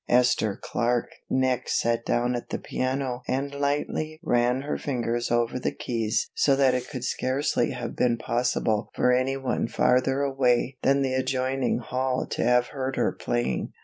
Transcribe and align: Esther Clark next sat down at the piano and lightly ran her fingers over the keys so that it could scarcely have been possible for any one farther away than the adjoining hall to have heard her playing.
Esther 0.09 0.59
Clark 0.59 1.09
next 1.29 1.79
sat 1.79 2.03
down 2.03 2.33
at 2.33 2.49
the 2.49 2.57
piano 2.57 3.21
and 3.27 3.53
lightly 3.53 4.19
ran 4.23 4.63
her 4.63 4.75
fingers 4.75 5.29
over 5.29 5.59
the 5.59 5.71
keys 5.71 6.27
so 6.33 6.55
that 6.55 6.73
it 6.73 6.89
could 6.89 7.03
scarcely 7.03 7.69
have 7.69 7.95
been 7.95 8.17
possible 8.17 8.89
for 8.95 9.13
any 9.13 9.37
one 9.37 9.67
farther 9.67 10.21
away 10.21 10.75
than 10.81 11.03
the 11.03 11.13
adjoining 11.13 11.77
hall 11.77 12.25
to 12.25 12.41
have 12.43 12.69
heard 12.69 12.95
her 12.95 13.11
playing. 13.11 13.71